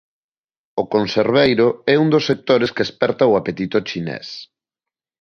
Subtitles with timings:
[0.81, 4.27] O conserveiro é un dos sectores que esperta o apetito chinés.